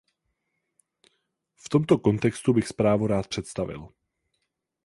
[1.55, 3.89] V tomto kontextu bych zprávu rád představil.